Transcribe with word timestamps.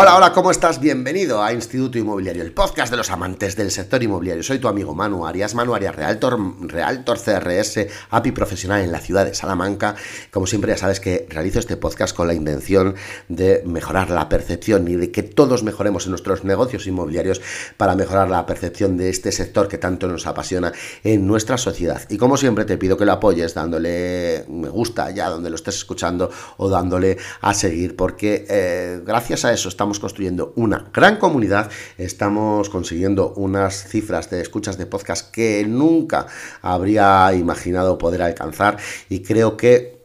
Hola, 0.00 0.14
hola, 0.14 0.32
¿cómo 0.32 0.52
estás? 0.52 0.78
Bienvenido 0.78 1.42
a 1.42 1.52
Instituto 1.52 1.98
Inmobiliario, 1.98 2.44
el 2.44 2.52
podcast 2.52 2.92
de 2.92 2.96
los 2.96 3.10
amantes 3.10 3.56
del 3.56 3.72
sector 3.72 4.00
inmobiliario. 4.00 4.44
Soy 4.44 4.60
tu 4.60 4.68
amigo 4.68 4.94
Manu 4.94 5.26
Arias, 5.26 5.56
Manu 5.56 5.74
Arias, 5.74 5.96
Realtor, 5.96 6.38
Realtor 6.60 7.18
CRS, 7.18 7.88
API 8.10 8.30
profesional 8.30 8.80
en 8.82 8.92
la 8.92 9.00
ciudad 9.00 9.24
de 9.26 9.34
Salamanca. 9.34 9.96
Como 10.30 10.46
siempre, 10.46 10.70
ya 10.70 10.78
sabes 10.78 11.00
que 11.00 11.26
realizo 11.28 11.58
este 11.58 11.76
podcast 11.76 12.14
con 12.14 12.28
la 12.28 12.34
intención 12.34 12.94
de 13.26 13.64
mejorar 13.66 14.10
la 14.10 14.28
percepción 14.28 14.86
y 14.86 14.94
de 14.94 15.10
que 15.10 15.24
todos 15.24 15.64
mejoremos 15.64 16.04
en 16.04 16.10
nuestros 16.10 16.44
negocios 16.44 16.86
inmobiliarios 16.86 17.40
para 17.76 17.96
mejorar 17.96 18.30
la 18.30 18.46
percepción 18.46 18.96
de 18.98 19.10
este 19.10 19.32
sector 19.32 19.66
que 19.66 19.78
tanto 19.78 20.06
nos 20.06 20.28
apasiona 20.28 20.72
en 21.02 21.26
nuestra 21.26 21.58
sociedad. 21.58 22.02
Y 22.08 22.18
como 22.18 22.36
siempre, 22.36 22.64
te 22.64 22.78
pido 22.78 22.96
que 22.96 23.04
lo 23.04 23.14
apoyes 23.14 23.52
dándole 23.52 24.44
me 24.48 24.68
gusta 24.68 25.10
ya 25.10 25.28
donde 25.28 25.50
lo 25.50 25.56
estés 25.56 25.74
escuchando 25.74 26.30
o 26.58 26.68
dándole 26.68 27.18
a 27.40 27.52
seguir, 27.52 27.96
porque 27.96 28.46
eh, 28.48 29.00
gracias 29.04 29.44
a 29.44 29.52
eso 29.52 29.68
estamos 29.68 29.87
construyendo 29.98 30.52
una 30.56 30.90
gran 30.92 31.16
comunidad, 31.16 31.70
estamos 31.96 32.68
consiguiendo 32.68 33.32
unas 33.36 33.88
cifras 33.88 34.28
de 34.30 34.40
escuchas 34.40 34.76
de 34.76 34.86
podcast 34.86 35.30
que 35.30 35.64
nunca 35.66 36.26
habría 36.62 37.32
imaginado 37.32 37.96
poder 37.96 38.22
alcanzar 38.22 38.76
y 39.08 39.22
creo 39.22 39.56
que... 39.56 39.96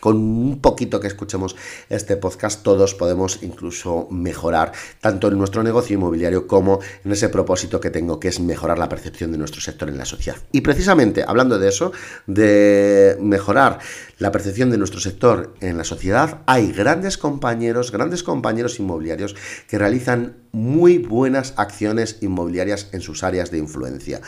Con 0.00 0.16
un 0.16 0.60
poquito 0.60 1.00
que 1.00 1.08
escuchemos 1.08 1.56
este 1.88 2.16
podcast, 2.16 2.62
todos 2.62 2.94
podemos 2.94 3.42
incluso 3.42 4.06
mejorar 4.10 4.72
tanto 5.00 5.28
en 5.28 5.38
nuestro 5.38 5.62
negocio 5.62 5.94
inmobiliario 5.94 6.46
como 6.46 6.80
en 7.04 7.12
ese 7.12 7.28
propósito 7.28 7.80
que 7.80 7.90
tengo, 7.90 8.20
que 8.20 8.28
es 8.28 8.40
mejorar 8.40 8.78
la 8.78 8.88
percepción 8.88 9.32
de 9.32 9.38
nuestro 9.38 9.60
sector 9.60 9.88
en 9.88 9.98
la 9.98 10.04
sociedad. 10.04 10.38
Y 10.52 10.60
precisamente 10.60 11.24
hablando 11.26 11.58
de 11.58 11.68
eso, 11.68 11.92
de 12.26 13.16
mejorar 13.20 13.78
la 14.18 14.30
percepción 14.30 14.70
de 14.70 14.78
nuestro 14.78 15.00
sector 15.00 15.54
en 15.60 15.76
la 15.76 15.84
sociedad, 15.84 16.42
hay 16.46 16.72
grandes 16.72 17.18
compañeros, 17.18 17.90
grandes 17.90 18.22
compañeros 18.22 18.78
inmobiliarios 18.78 19.34
que 19.68 19.78
realizan 19.78 20.36
muy 20.52 20.98
buenas 20.98 21.54
acciones 21.56 22.18
inmobiliarias 22.20 22.88
en 22.92 23.00
sus 23.00 23.22
áreas 23.22 23.50
de 23.50 23.58
influencia. 23.58 24.20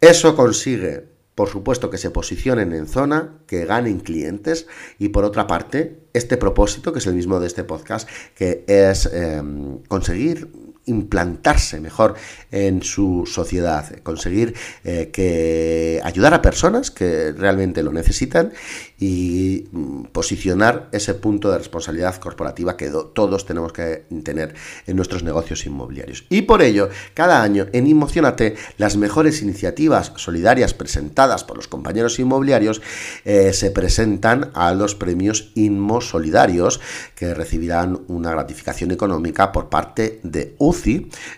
Eso 0.00 0.36
consigue 0.36 1.13
por 1.34 1.48
supuesto 1.48 1.90
que 1.90 1.98
se 1.98 2.10
posicionen 2.10 2.72
en 2.72 2.86
zona, 2.86 3.38
que 3.46 3.64
ganen 3.64 4.00
clientes 4.00 4.66
y 4.98 5.08
por 5.08 5.24
otra 5.24 5.46
parte, 5.46 6.00
este 6.12 6.36
propósito, 6.36 6.92
que 6.92 7.00
es 7.00 7.06
el 7.06 7.14
mismo 7.14 7.40
de 7.40 7.46
este 7.46 7.64
podcast, 7.64 8.08
que 8.34 8.64
es 8.68 9.06
em, 9.06 9.78
conseguir 9.88 10.48
implantarse 10.86 11.80
mejor 11.80 12.14
en 12.50 12.82
su 12.82 13.24
sociedad, 13.26 13.98
conseguir 14.02 14.54
eh, 14.84 15.10
que 15.12 16.00
ayudar 16.04 16.34
a 16.34 16.42
personas 16.42 16.90
que 16.90 17.32
realmente 17.32 17.82
lo 17.82 17.92
necesitan 17.92 18.52
y 18.98 19.68
mm, 19.72 20.04
posicionar 20.12 20.88
ese 20.92 21.14
punto 21.14 21.50
de 21.50 21.58
responsabilidad 21.58 22.16
corporativa 22.16 22.76
que 22.76 22.90
todos 23.12 23.46
tenemos 23.46 23.72
que 23.72 24.04
tener 24.22 24.54
en 24.86 24.96
nuestros 24.96 25.22
negocios 25.22 25.66
inmobiliarios. 25.66 26.24
Y 26.28 26.42
por 26.42 26.62
ello, 26.62 26.88
cada 27.14 27.42
año 27.42 27.66
en 27.72 27.86
Inmocionate, 27.86 28.56
las 28.78 28.96
mejores 28.96 29.42
iniciativas 29.42 30.12
solidarias 30.16 30.74
presentadas 30.74 31.44
por 31.44 31.56
los 31.56 31.68
compañeros 31.68 32.18
inmobiliarios 32.18 32.82
eh, 33.24 33.52
se 33.52 33.70
presentan 33.70 34.50
a 34.54 34.74
los 34.74 34.94
premios 34.94 35.52
Inmo 35.54 36.00
Solidarios 36.00 36.80
que 37.14 37.34
recibirán 37.34 38.02
una 38.08 38.30
gratificación 38.30 38.90
económica 38.90 39.52
por 39.52 39.68
parte 39.68 40.20
de 40.22 40.54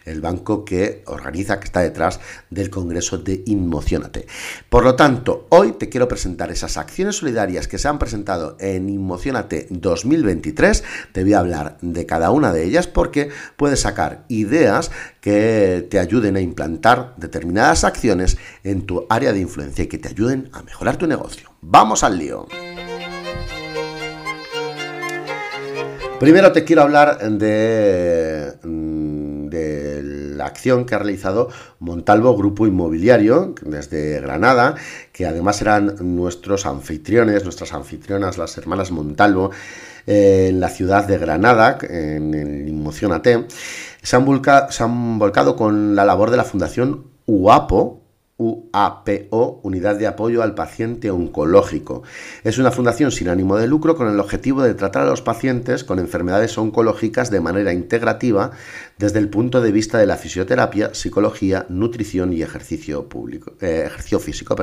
el 0.04 0.20
banco 0.20 0.64
que 0.64 1.02
organiza, 1.06 1.60
que 1.60 1.66
está 1.66 1.80
detrás 1.80 2.20
del 2.50 2.70
Congreso 2.70 3.18
de 3.18 3.42
Inmocionate. 3.46 4.26
Por 4.68 4.84
lo 4.84 4.96
tanto, 4.96 5.46
hoy 5.50 5.72
te 5.72 5.88
quiero 5.88 6.08
presentar 6.08 6.50
esas 6.50 6.76
acciones 6.76 7.16
solidarias 7.16 7.68
que 7.68 7.78
se 7.78 7.88
han 7.88 7.98
presentado 7.98 8.56
en 8.60 8.88
Inmocionate 8.88 9.66
2023. 9.70 10.84
Te 11.12 11.22
voy 11.22 11.34
a 11.34 11.40
hablar 11.40 11.76
de 11.82 12.06
cada 12.06 12.30
una 12.30 12.52
de 12.52 12.64
ellas 12.64 12.86
porque 12.86 13.30
puedes 13.56 13.80
sacar 13.80 14.24
ideas 14.28 14.90
que 15.20 15.86
te 15.90 15.98
ayuden 15.98 16.36
a 16.36 16.40
implantar 16.40 17.14
determinadas 17.16 17.84
acciones 17.84 18.38
en 18.64 18.86
tu 18.86 19.06
área 19.10 19.32
de 19.32 19.40
influencia 19.40 19.84
y 19.84 19.88
que 19.88 19.98
te 19.98 20.08
ayuden 20.08 20.48
a 20.52 20.62
mejorar 20.62 20.96
tu 20.96 21.06
negocio. 21.06 21.50
Vamos 21.60 22.02
al 22.02 22.18
lío. 22.18 22.46
Primero 26.18 26.50
te 26.50 26.64
quiero 26.64 26.80
hablar 26.80 27.18
de 27.30 28.54
acción 30.46 30.84
que 30.84 30.94
ha 30.94 30.98
realizado 30.98 31.48
Montalvo 31.78 32.36
Grupo 32.36 32.66
Inmobiliario 32.66 33.54
desde 33.62 34.20
Granada, 34.20 34.74
que 35.12 35.26
además 35.26 35.60
eran 35.60 35.96
nuestros 36.00 36.66
anfitriones, 36.66 37.44
nuestras 37.44 37.72
anfitrionas, 37.72 38.38
las 38.38 38.56
hermanas 38.58 38.90
Montalvo, 38.90 39.50
eh, 40.06 40.48
en 40.50 40.60
la 40.60 40.68
ciudad 40.68 41.06
de 41.06 41.18
Granada, 41.18 41.78
en 41.82 42.34
el 42.34 42.68
Inmocionate, 42.68 43.46
se 44.02 44.16
han 44.16 45.18
volcado 45.18 45.56
con 45.56 45.96
la 45.96 46.04
labor 46.04 46.30
de 46.30 46.36
la 46.36 46.44
Fundación 46.44 47.06
UAPO, 47.26 48.05
UAPO, 48.38 49.60
Unidad 49.62 49.96
de 49.96 50.06
Apoyo 50.06 50.42
al 50.42 50.54
Paciente 50.54 51.10
Oncológico. 51.10 52.02
Es 52.44 52.58
una 52.58 52.70
fundación 52.70 53.10
sin 53.10 53.28
ánimo 53.28 53.56
de 53.56 53.66
lucro 53.66 53.96
con 53.96 54.08
el 54.08 54.20
objetivo 54.20 54.62
de 54.62 54.74
tratar 54.74 55.02
a 55.02 55.10
los 55.10 55.22
pacientes 55.22 55.84
con 55.84 55.98
enfermedades 55.98 56.58
oncológicas 56.58 57.30
de 57.30 57.40
manera 57.40 57.72
integrativa 57.72 58.50
desde 58.98 59.20
el 59.20 59.30
punto 59.30 59.62
de 59.62 59.72
vista 59.72 59.98
de 59.98 60.06
la 60.06 60.16
fisioterapia, 60.16 60.94
psicología, 60.94 61.64
nutrición 61.70 62.32
y 62.32 62.42
ejercicio, 62.42 63.08
eh, 63.60 63.88
físico. 64.20 64.56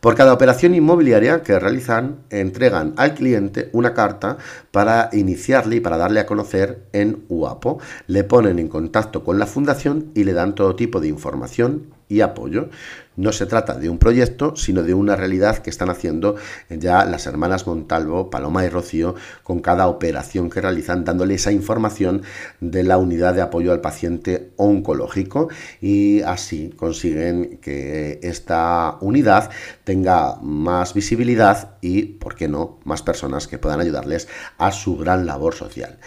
Por 0.00 0.14
cada 0.14 0.32
operación 0.32 0.74
inmobiliaria 0.74 1.42
que 1.42 1.58
realizan, 1.58 2.20
entregan 2.30 2.94
al 2.96 3.14
cliente 3.14 3.68
una 3.72 3.92
carta 3.92 4.38
para 4.70 5.10
iniciarle 5.12 5.76
y 5.76 5.80
para 5.80 5.98
darle 5.98 6.20
a 6.20 6.26
conocer 6.26 6.86
en 6.92 7.24
UAPO. 7.28 7.78
Le 8.06 8.24
ponen 8.24 8.58
en 8.58 8.68
contacto 8.68 9.22
con 9.22 9.38
la 9.38 9.46
fundación 9.46 10.10
y 10.14 10.24
le 10.24 10.32
dan 10.32 10.54
todo 10.54 10.76
tipo 10.76 11.00
de 11.00 11.08
información 11.08 11.99
y 12.10 12.20
apoyo. 12.20 12.68
No 13.16 13.32
se 13.32 13.46
trata 13.46 13.74
de 13.74 13.88
un 13.88 13.98
proyecto, 13.98 14.56
sino 14.56 14.82
de 14.82 14.94
una 14.94 15.14
realidad 15.14 15.58
que 15.58 15.70
están 15.70 15.90
haciendo 15.90 16.36
ya 16.68 17.04
las 17.04 17.26
hermanas 17.26 17.66
Montalvo, 17.66 18.30
Paloma 18.30 18.64
y 18.64 18.68
Rocío 18.68 19.14
con 19.42 19.60
cada 19.60 19.88
operación 19.88 20.50
que 20.50 20.60
realizan, 20.60 21.04
dándole 21.04 21.34
esa 21.34 21.52
información 21.52 22.22
de 22.60 22.82
la 22.82 22.98
unidad 22.98 23.34
de 23.34 23.42
apoyo 23.42 23.72
al 23.72 23.80
paciente 23.80 24.52
oncológico 24.56 25.48
y 25.80 26.22
así 26.22 26.70
consiguen 26.76 27.58
que 27.58 28.20
esta 28.22 28.96
unidad 29.00 29.50
tenga 29.84 30.36
más 30.42 30.94
visibilidad 30.94 31.76
y, 31.80 32.02
¿por 32.02 32.34
qué 32.34 32.48
no?, 32.48 32.80
más 32.84 33.02
personas 33.02 33.46
que 33.46 33.58
puedan 33.58 33.80
ayudarles 33.80 34.28
a 34.58 34.72
su 34.72 34.96
gran 34.96 35.26
labor 35.26 35.54
social. 35.54 35.98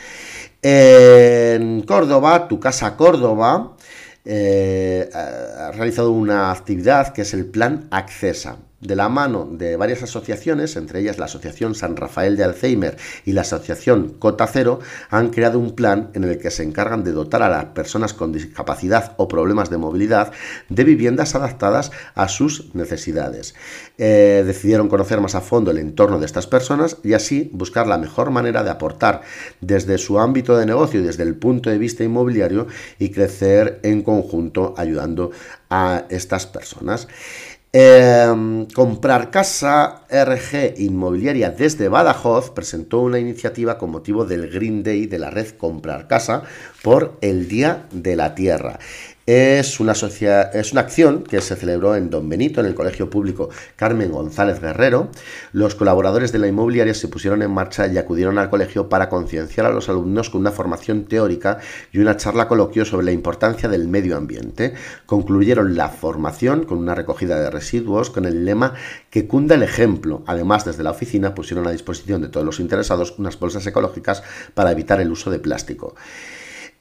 En 0.66 1.82
Córdoba, 1.82 2.48
tu 2.48 2.60
casa 2.62 2.96
Córdoba, 2.96 3.73
eh, 4.26 5.10
ha 5.14 5.72
realizado 5.72 6.12
una 6.12 6.52
actividad 6.52 7.14
que 7.14 7.24
es 7.24 7.34
el 7.34 7.46
Plan 7.46 7.88
Accesa 7.92 8.58
de 8.84 8.96
la 8.96 9.10
mano 9.10 9.48
de 9.52 9.76
varias 9.78 10.04
asociaciones, 10.04 10.76
entre 10.76 11.00
ellas 11.00 11.18
la 11.18 11.26
Asociación 11.26 11.76
San 11.76 11.96
Rafael 11.96 12.38
de 12.38 12.44
Alzheimer 12.44 12.98
y 13.26 13.32
la 13.32 13.42
Asociación 13.42 14.16
Cota 14.20 14.48
Cero, 14.48 14.80
han 15.10 15.30
creado 15.30 15.60
un 15.60 15.76
plan 15.76 16.10
en 16.14 16.24
el 16.24 16.38
que 16.38 16.52
se 16.52 16.64
encargan 16.64 17.04
de 17.04 17.12
dotar 17.12 17.42
a 17.42 17.50
las 17.50 17.66
personas 17.66 18.14
con 18.14 18.32
discapacidad 18.32 19.14
o 19.18 19.28
problemas 19.28 19.70
de 19.70 19.78
movilidad 19.78 20.32
de 20.70 20.84
viviendas 20.84 21.36
adaptadas 21.36 21.92
a 22.16 22.28
sus 22.28 22.74
necesidades. 22.76 23.56
Eh, 23.98 24.44
decidieron 24.46 24.90
conocer 24.90 25.22
más 25.22 25.36
a 25.36 25.42
fondo 25.42 25.72
el 25.72 25.78
entorno 25.78 26.20
de 26.20 26.26
estas 26.26 26.48
personas 26.48 26.98
y 27.04 27.14
así 27.14 27.50
buscar 27.54 27.88
la 27.88 27.98
mejor 27.98 28.32
manera 28.32 28.64
de 28.64 28.70
aportar 28.70 29.22
desde 29.62 29.98
su 29.98 30.20
ámbito 30.20 30.58
de 30.58 30.66
negocio 30.66 31.00
y 31.00 31.04
desde 31.04 31.24
el 31.24 31.36
punto 31.36 31.70
de 31.70 31.78
vista 31.78 32.04
inmobiliario 32.04 32.68
y 33.00 33.10
crecer 33.10 33.80
en 33.84 34.02
conjunto 34.02 34.74
ayudando 34.78 35.32
a 35.70 36.06
estas 36.10 36.46
personas. 36.46 37.08
Em, 37.76 38.68
comprar 38.68 39.32
Casa 39.32 40.06
RG 40.08 40.76
Inmobiliaria 40.78 41.50
desde 41.50 41.88
Badajoz 41.90 42.52
presentó 42.52 43.00
una 43.00 43.18
iniciativa 43.18 43.80
con 43.80 43.90
motivo 43.90 44.26
del 44.26 44.48
Green 44.48 44.84
Day 44.84 45.08
de 45.08 45.18
la 45.18 45.32
red 45.32 45.58
Comprar 45.58 46.08
Casa 46.08 46.44
por 46.84 47.18
el 47.22 47.48
Día 47.48 47.88
de 47.92 48.16
la 48.16 48.36
Tierra. 48.36 48.78
Es 49.26 49.80
una, 49.80 49.94
es 49.94 50.72
una 50.74 50.82
acción 50.82 51.24
que 51.24 51.40
se 51.40 51.56
celebró 51.56 51.96
en 51.96 52.10
Don 52.10 52.28
Benito, 52.28 52.60
en 52.60 52.66
el 52.66 52.76
Colegio 52.76 53.10
Público 53.10 53.50
Carmen 53.78 54.12
González 54.12 54.60
Guerrero. 54.60 55.12
Los 55.54 55.76
colaboradores 55.76 56.34
de 56.34 56.40
la 56.40 56.48
inmobiliaria 56.48 56.94
se 56.94 57.08
pusieron 57.08 57.42
en 57.42 57.52
marcha 57.52 57.88
y 57.88 57.98
acudieron 57.98 58.38
al 58.38 58.50
colegio 58.50 58.90
para 58.90 59.08
concienciar 59.08 59.66
a 59.66 59.72
los 59.72 59.88
alumnos 59.88 60.30
con 60.30 60.42
una 60.42 60.52
formación 60.52 61.06
teórica 61.06 61.60
y 61.94 62.00
una 62.00 62.18
charla 62.18 62.50
coloquio 62.50 62.84
sobre 62.84 63.06
la 63.06 63.14
importancia 63.14 63.70
del 63.70 63.88
medio 63.88 64.18
ambiente. 64.18 64.74
Concluyeron 65.06 65.78
la 65.78 65.88
formación 65.88 66.66
con 66.66 66.80
una 66.80 66.94
recogida 66.94 67.40
de 67.40 67.50
residuos 67.50 68.10
con 68.10 68.26
el 68.26 68.44
lema 68.44 68.74
que 69.10 69.26
cunda 69.26 69.56
el 69.56 69.64
ejemplo. 69.64 70.24
Además, 70.28 70.66
desde 70.66 70.84
la 70.84 70.92
oficina 70.92 71.34
pusieron 71.34 71.66
a 71.66 71.72
disposición 71.72 72.22
de 72.22 72.28
todos 72.28 72.46
los 72.46 72.60
interesados 72.60 73.18
unas 73.18 73.40
bolsas 73.40 73.66
ecológicas 73.66 74.22
para 74.54 74.72
evitar 74.72 75.00
el 75.00 75.14
uso 75.14 75.32
de 75.32 75.40
plástico. 75.40 75.96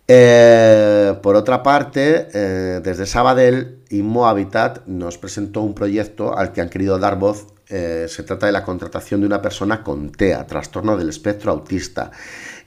Eh, 0.08 1.14
por 1.22 1.36
otra 1.36 1.62
parte, 1.62 2.28
eh, 2.34 2.80
desde 2.82 3.06
Sabadell, 3.06 3.78
Inmo 3.90 4.26
Habitat 4.26 4.86
nos 4.86 5.16
presentó 5.18 5.62
un 5.62 5.74
proyecto 5.74 6.36
al 6.36 6.52
que 6.52 6.60
han 6.60 6.68
querido 6.68 6.98
dar 6.98 7.18
voz. 7.18 7.46
Eh, 7.68 8.06
se 8.08 8.22
trata 8.22 8.46
de 8.46 8.52
la 8.52 8.64
contratación 8.64 9.20
de 9.20 9.26
una 9.26 9.40
persona 9.40 9.82
con 9.82 10.10
TEA, 10.10 10.46
trastorno 10.46 10.96
del 10.96 11.08
espectro 11.08 11.52
autista. 11.52 12.10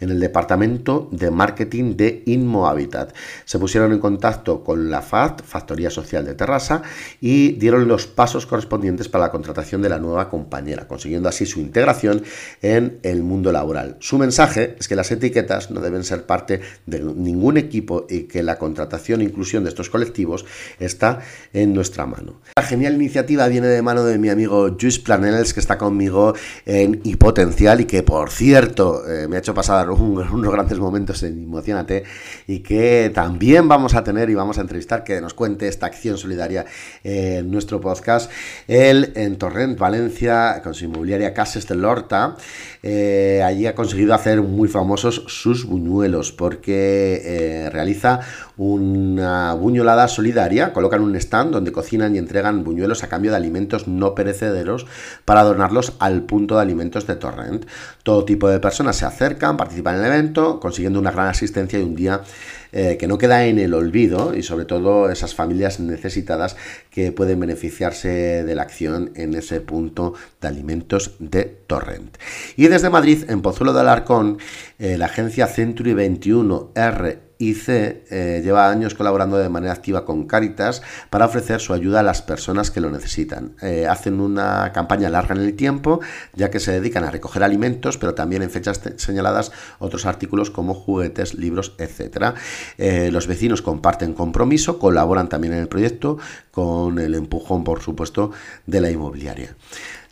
En 0.05 0.11
el 0.11 0.19
departamento 0.19 1.09
de 1.11 1.31
marketing 1.31 1.97
de 1.97 2.23
Inmohabitat. 2.25 3.13
Se 3.43 3.59
pusieron 3.59 3.91
en 3.91 3.99
contacto 3.99 4.63
con 4.63 4.89
la 4.89 5.01
FAT, 5.01 5.43
Factoría 5.43 5.89
Social 5.89 6.25
de 6.25 6.35
Terrassa, 6.35 6.83
y 7.19 7.53
dieron 7.53 7.87
los 7.87 8.07
pasos 8.07 8.45
correspondientes 8.45 9.09
para 9.09 9.25
la 9.25 9.31
contratación 9.31 9.81
de 9.81 9.89
la 9.89 9.99
nueva 9.99 10.29
compañera, 10.29 10.87
consiguiendo 10.87 11.27
así 11.27 11.45
su 11.45 11.59
integración 11.59 12.23
en 12.61 12.99
el 13.03 13.23
mundo 13.23 13.51
laboral. 13.51 13.97
Su 13.99 14.17
mensaje 14.17 14.75
es 14.79 14.87
que 14.87 14.95
las 14.95 15.11
etiquetas 15.11 15.71
no 15.71 15.81
deben 15.81 16.03
ser 16.03 16.25
parte 16.25 16.61
de 16.85 16.99
ningún 16.99 17.57
equipo 17.57 18.05
y 18.09 18.21
que 18.21 18.43
la 18.43 18.57
contratación 18.57 19.21
e 19.21 19.25
inclusión 19.25 19.63
de 19.63 19.69
estos 19.69 19.89
colectivos 19.89 20.45
está 20.79 21.19
en 21.53 21.73
nuestra 21.73 22.05
mano. 22.05 22.41
La 22.55 22.63
genial 22.63 22.95
iniciativa 22.95 23.47
viene 23.47 23.67
de 23.67 23.81
mano 23.81 24.03
de 24.03 24.17
mi 24.17 24.29
amigo 24.29 24.75
Juice 24.79 25.01
Planels, 25.01 25.53
que 25.53 25.59
está 25.59 25.77
conmigo 25.77 26.35
en 26.65 27.01
Hipotencial 27.03 27.81
y 27.81 27.85
que, 27.85 28.03
por 28.03 28.29
cierto, 28.29 29.03
eh, 29.07 29.27
me 29.27 29.37
ha 29.37 29.39
hecho 29.39 29.53
pasar 29.53 29.89
unos 30.33 30.51
grandes 30.51 30.79
momentos 30.79 31.23
en 31.23 31.43
Emocionate 31.43 32.03
y 32.47 32.59
que 32.59 33.11
también 33.13 33.67
vamos 33.67 33.95
a 33.95 34.03
tener 34.03 34.29
y 34.29 34.35
vamos 34.35 34.57
a 34.57 34.61
entrevistar, 34.61 35.03
que 35.03 35.21
nos 35.21 35.33
cuente 35.33 35.67
esta 35.67 35.85
acción 35.85 36.17
solidaria 36.17 36.65
en 37.03 37.49
nuestro 37.51 37.81
podcast. 37.81 38.31
Él 38.67 39.13
en 39.15 39.37
Torrent, 39.37 39.77
Valencia, 39.77 40.61
con 40.63 40.73
su 40.73 40.85
inmobiliaria 40.85 41.33
Cases 41.33 41.67
de 41.67 41.75
Lorta, 41.75 42.35
eh, 42.83 43.41
allí 43.43 43.65
ha 43.65 43.75
conseguido 43.75 44.13
hacer 44.13 44.41
muy 44.41 44.67
famosos 44.67 45.23
sus 45.27 45.65
buñuelos 45.65 46.31
porque 46.31 47.21
eh, 47.23 47.69
realiza 47.69 48.19
una 48.57 49.53
buñolada 49.53 50.07
solidaria, 50.07 50.73
colocan 50.73 51.01
un 51.01 51.15
stand 51.15 51.51
donde 51.51 51.71
cocinan 51.71 52.15
y 52.15 52.17
entregan 52.17 52.63
buñuelos 52.63 53.03
a 53.03 53.09
cambio 53.09 53.31
de 53.31 53.37
alimentos 53.37 53.87
no 53.87 54.15
perecederos 54.15 54.85
para 55.25 55.43
donarlos 55.43 55.93
al 55.99 56.23
punto 56.23 56.55
de 56.55 56.61
alimentos 56.61 57.07
de 57.07 57.15
Torrent. 57.15 57.65
Todo 58.03 58.25
tipo 58.25 58.47
de 58.49 58.59
personas 58.59 58.95
se 58.95 59.05
acercan, 59.05 59.57
participan 59.57 59.95
en 59.95 60.05
el 60.05 60.11
evento, 60.11 60.59
consiguiendo 60.59 60.99
una 60.99 61.11
gran 61.11 61.27
asistencia 61.27 61.79
y 61.79 61.83
un 61.83 61.95
día 61.95 62.21
eh, 62.71 62.97
que 62.97 63.07
no 63.07 63.17
queda 63.17 63.45
en 63.45 63.57
el 63.57 63.73
olvido 63.73 64.35
y 64.35 64.43
sobre 64.43 64.65
todo 64.65 65.09
esas 65.09 65.33
familias 65.33 65.79
necesitadas 65.79 66.57
que 66.89 67.11
pueden 67.11 67.39
beneficiarse 67.39 68.43
de 68.43 68.55
la 68.55 68.63
acción 68.63 69.11
en 69.15 69.33
ese 69.33 69.61
punto 69.61 70.13
de 70.41 70.47
alimentos 70.47 71.15
de 71.19 71.45
Torrent. 71.67 72.17
Y 72.57 72.67
desde 72.67 72.89
Madrid, 72.89 73.23
en 73.29 73.41
Pozuelo 73.41 73.73
de 73.73 73.81
Alarcón, 73.81 74.39
eh, 74.77 74.97
la 74.97 75.05
agencia 75.05 75.47
Century 75.47 75.93
21 75.93 76.71
R 76.75 77.24
IC 77.37 77.67
eh, 77.69 78.41
lleva 78.43 78.69
años 78.69 78.95
colaborando 78.95 79.37
de 79.37 79.49
manera 79.49 79.73
activa 79.73 80.05
con 80.05 80.25
Caritas 80.27 80.81
para 81.09 81.25
ofrecer 81.25 81.59
su 81.59 81.73
ayuda 81.73 81.99
a 81.99 82.03
las 82.03 82.21
personas 82.21 82.71
que 82.71 82.81
lo 82.81 82.89
necesitan. 82.89 83.55
Eh, 83.61 83.87
hacen 83.87 84.19
una 84.19 84.71
campaña 84.73 85.09
larga 85.09 85.35
en 85.35 85.41
el 85.41 85.55
tiempo, 85.55 85.99
ya 86.33 86.49
que 86.49 86.59
se 86.59 86.71
dedican 86.71 87.03
a 87.03 87.11
recoger 87.11 87.43
alimentos, 87.43 87.97
pero 87.97 88.13
también 88.13 88.41
en 88.41 88.49
fechas 88.49 88.81
señaladas 88.97 89.51
otros 89.79 90.05
artículos 90.05 90.49
como 90.49 90.73
juguetes, 90.73 91.33
libros, 91.35 91.73
etc. 91.77 92.35
Eh, 92.77 93.09
los 93.11 93.27
vecinos 93.27 93.61
comparten 93.61 94.13
compromiso, 94.13 94.79
colaboran 94.79 95.29
también 95.29 95.53
en 95.53 95.59
el 95.59 95.67
proyecto 95.67 96.17
con 96.51 96.99
el 96.99 97.15
empujón, 97.15 97.63
por 97.63 97.81
supuesto, 97.81 98.31
de 98.65 98.81
la 98.81 98.89
inmobiliaria. 98.89 99.55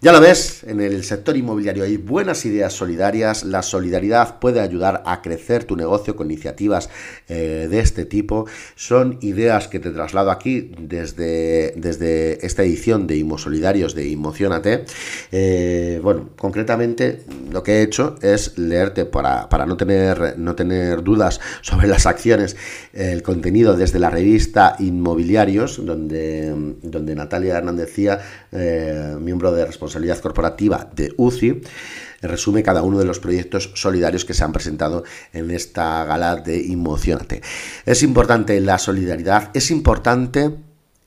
Ya 0.04 0.12
lo 0.12 0.20
ves, 0.20 0.66
en 0.66 0.82
el 0.82 1.06
sector 1.06 1.38
inmobiliario 1.38 1.86
hay 1.86 1.96
buenas 1.96 2.46
ideas 2.46 2.74
solidarias, 2.74 3.46
la 3.46 3.62
solidaridad 3.62 4.38
puede 4.40 4.60
ayudar 4.60 5.02
a 5.06 5.22
crecer 5.22 5.64
tu 5.64 5.78
negocio 5.78 6.18
con 6.18 6.30
iniciativas 6.30 6.90
eh, 7.30 7.70
de 7.72 7.80
este 7.80 8.04
tipo. 8.04 8.46
Son 8.76 9.18
ideas 9.22 9.70
que 9.70 9.80
te 9.80 9.92
traslado 9.92 10.30
aquí 10.30 10.74
desde, 10.78 11.72
desde 11.78 12.46
esta 12.46 12.64
edición 12.64 13.08
de 13.08 13.26
Solidarios 13.38 13.96
de 13.96 14.12
Emocionate. 14.12 14.84
Eh, 15.32 16.02
bueno, 16.04 16.32
concretamente 16.38 17.22
lo 17.50 17.64
que 17.64 17.76
he 17.76 17.84
hecho 17.84 18.18
es 18.22 18.58
leerte 18.58 19.06
para, 19.06 19.48
no, 19.66 19.78
tener, 19.78 20.38
no 20.38 20.54
tener 20.54 21.02
dudas 21.02 21.40
sobre 21.62 21.88
las 21.88 22.08
acciones, 22.08 22.58
el 22.92 23.24
contenido 23.24 23.78
desde 23.78 24.00
la 24.00 24.10
revista 24.10 24.76
Inmobiliarios, 24.80 25.86
donde, 25.86 26.76
donde 26.82 27.16
Natalia 27.16 27.60
Hernández 27.60 27.96
eh, 28.52 29.16
miembro 29.18 29.54
de 29.54 29.64
responsabilidad 29.66 29.93
responsabilidad 29.94 30.22
corporativa 30.22 30.90
de 30.96 31.14
UCI, 31.18 31.62
resume 32.22 32.64
cada 32.64 32.82
uno 32.82 32.98
de 32.98 33.06
los 33.06 33.20
proyectos 33.20 33.72
solidarios 33.76 34.26
que 34.26 34.34
se 34.34 34.44
han 34.44 34.52
presentado 34.52 35.04
en 35.34 35.52
esta 35.52 36.04
gala 36.06 36.38
de 36.38 36.72
Emocionate. 36.72 37.42
Es 37.86 38.02
importante 38.02 38.60
la 38.62 38.78
solidaridad, 38.78 39.52
es 39.54 39.72
importante 39.72 40.52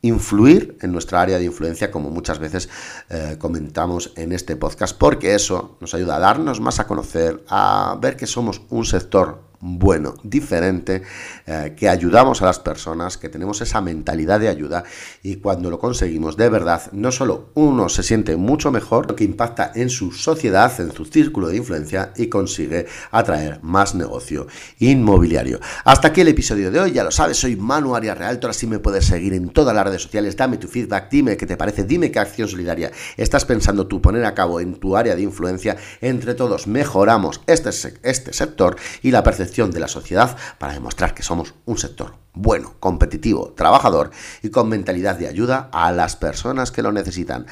influir 0.03 0.77
en 0.83 0.93
nuestra 0.93 1.21
área 1.21 1.39
de 1.39 1.45
influencia, 1.45 1.91
como 1.91 2.11
muchas 2.11 2.39
veces 2.39 2.69
eh, 3.09 3.37
comentamos 3.39 4.13
en 4.15 4.33
este 4.33 4.55
podcast, 4.55 4.97
porque 4.97 5.35
eso 5.35 5.77
nos 5.81 5.95
ayuda 5.95 6.17
a 6.17 6.21
darnos 6.21 6.61
más 6.61 6.79
a 6.79 6.87
conocer, 6.87 7.43
a 7.49 7.99
ver 8.01 8.17
que 8.17 8.27
somos 8.27 8.63
un 8.71 8.85
sector 8.85 9.43
bueno, 9.61 10.15
diferente, 10.23 11.03
eh, 11.47 11.75
que 11.77 11.89
ayudamos 11.89 12.43
a 12.43 12.47
las 12.47 12.59
personas, 12.59 13.19
que 13.19 13.29
tenemos 13.29 13.61
esa 13.61 13.81
mentalidad 13.81 14.41
de 14.41 14.49
ayuda 14.49 14.85
y 15.23 15.37
cuando 15.37 15.71
lo 15.71 15.79
conseguimos 15.79 16.37
de 16.37 16.49
verdad, 16.49 16.91
no 16.93 17.13
solo 17.13 17.51
uno 17.55 17.89
se 17.89 18.03
siente 18.03 18.37
mucho 18.37 18.71
mejor, 18.71 19.15
que 19.15 19.25
impacta 19.25 19.73
en 19.75 19.91
su 19.91 20.13
sociedad, 20.13 20.73
en 20.81 20.93
su 20.93 21.05
círculo 21.05 21.49
de 21.49 21.57
influencia 21.57 22.13
y 22.17 22.29
consigue 22.29 22.87
atraer 23.11 23.61
más 23.63 23.95
negocio 23.95 24.47
inmobiliario. 24.79 25.61
Hasta 25.85 26.09
aquí 26.09 26.21
el 26.21 26.29
episodio 26.29 26.71
de 26.71 26.81
hoy, 26.81 26.93
ya 26.93 27.05
lo 27.05 27.11
sabes, 27.11 27.37
soy 27.37 27.57
Manu 27.57 27.95
Arias 27.95 28.19
Realtor, 28.19 28.51
así 28.51 28.67
me 28.67 28.79
puedes 28.79 29.07
seguir 29.07 29.33
en 29.35 29.51
todas 29.51 29.75
las 29.75 29.85
redes 29.85 30.03
sociales, 30.03 30.37
dame 30.37 30.59
tu 30.59 30.69
feedback, 30.69 31.11
dime 31.11 31.37
qué 31.37 31.47
te 31.47 31.57
parece, 31.57 31.85
dime 31.85 32.11
qué 32.11 32.19
acción 32.19 32.49
solidaria 32.49 32.91
estás 33.17 33.45
pensando 33.45 33.87
tú 33.87 34.01
poner 34.01 34.25
a 34.25 34.35
cabo 34.35 34.61
en 34.61 34.77
tu 34.77 34.97
área 34.97 35.15
de 35.15 35.23
influencia, 35.23 35.77
entre 36.01 36.35
todos 36.35 36.67
mejoramos 36.67 37.41
este, 37.47 37.71
este 38.03 38.33
sector 38.33 38.77
y 39.03 39.11
la 39.11 39.23
de 39.47 39.81
la 39.81 39.89
sociedad 39.89 40.37
para 40.59 40.73
demostrar 40.73 41.15
que 41.15 41.23
somos 41.23 41.55
un 41.65 41.79
sector 41.79 42.27
bueno, 42.37 42.75
competitivo, 42.81 43.55
trabajador 43.57 44.11
y 44.43 44.51
con 44.51 44.69
mentalidad 44.69 45.17
de 45.17 45.27
ayuda 45.27 45.71
a 45.73 45.91
las 45.91 46.17
personas 46.17 46.71
que 46.71 46.83
lo 46.83 46.93
necesitan. 46.93 47.47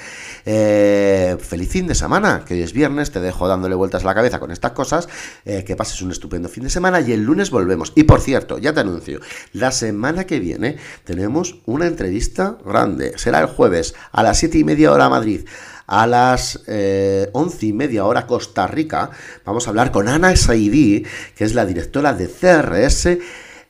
Eh, 0.44 1.38
feliz 1.40 1.70
fin 1.70 1.86
de 1.86 1.94
semana, 1.94 2.44
que 2.46 2.52
hoy 2.52 2.62
es 2.62 2.74
viernes, 2.74 3.10
te 3.10 3.20
dejo 3.20 3.48
dándole 3.48 3.74
vueltas 3.74 4.02
a 4.02 4.06
la 4.06 4.14
cabeza 4.14 4.40
con 4.40 4.50
estas 4.50 4.72
cosas, 4.72 5.08
eh, 5.46 5.64
que 5.64 5.74
pases 5.74 6.02
un 6.02 6.10
estupendo 6.10 6.50
fin 6.50 6.64
de 6.64 6.70
semana 6.70 7.00
y 7.00 7.12
el 7.12 7.22
lunes 7.22 7.50
volvemos. 7.50 7.92
Y 7.94 8.04
por 8.04 8.20
cierto, 8.20 8.58
ya 8.58 8.74
te 8.74 8.80
anuncio, 8.80 9.20
la 9.54 9.72
semana 9.72 10.26
que 10.26 10.38
viene 10.38 10.76
tenemos 11.04 11.56
una 11.64 11.86
entrevista 11.86 12.58
grande, 12.64 13.14
será 13.16 13.40
el 13.40 13.46
jueves 13.46 13.94
a 14.12 14.22
las 14.22 14.38
7 14.38 14.58
y 14.58 14.64
media 14.64 14.92
hora 14.92 15.08
Madrid 15.08 15.46
a 15.86 16.06
las 16.06 16.62
eh, 16.66 17.28
once 17.32 17.66
y 17.66 17.72
media 17.72 18.04
hora 18.04 18.26
Costa 18.26 18.66
Rica, 18.66 19.10
vamos 19.44 19.66
a 19.66 19.70
hablar 19.70 19.92
con 19.92 20.08
Ana 20.08 20.34
Saidí, 20.36 21.04
que 21.36 21.44
es 21.44 21.54
la 21.54 21.66
directora 21.66 22.14
de 22.14 22.28
CRS 22.28 23.18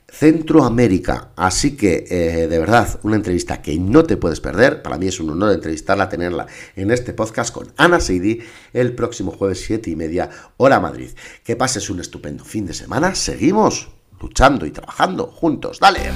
Centroamérica. 0.07 1.31
Así 1.35 1.75
que, 1.75 2.05
eh, 2.09 2.47
de 2.47 2.59
verdad, 2.59 2.99
una 3.03 3.17
entrevista 3.17 3.61
que 3.61 3.77
no 3.77 4.03
te 4.03 4.17
puedes 4.17 4.39
perder. 4.39 4.81
Para 4.81 4.97
mí 4.97 5.07
es 5.07 5.19
un 5.19 5.29
honor 5.29 5.53
entrevistarla, 5.53 6.09
tenerla 6.09 6.47
en 6.75 6.91
este 6.91 7.13
podcast 7.13 7.53
con 7.53 7.73
Ana 7.77 7.99
Seidi 7.99 8.39
el 8.73 8.93
próximo 8.93 9.31
jueves 9.31 9.61
7 9.65 9.89
y 9.89 9.95
media, 9.95 10.29
hora 10.57 10.79
Madrid. 10.79 11.09
Que 11.43 11.55
pases 11.55 11.89
un 11.89 11.99
estupendo 11.99 12.45
fin 12.45 12.65
de 12.65 12.73
semana. 12.73 13.13
Seguimos 13.15 13.89
luchando 14.21 14.65
y 14.65 14.71
trabajando 14.71 15.27
juntos. 15.27 15.79
¡Dale! 15.79 16.11